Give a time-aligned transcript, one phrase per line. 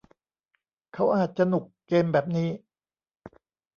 [0.93, 2.49] เขาอาจจะหนุกเกมแบบนี้